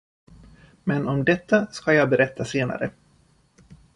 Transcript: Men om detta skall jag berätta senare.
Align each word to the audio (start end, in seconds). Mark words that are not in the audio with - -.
Men 0.83 1.07
om 1.07 1.23
detta 1.25 1.67
skall 1.71 1.95
jag 1.95 2.09
berätta 2.09 2.45
senare. 2.45 2.91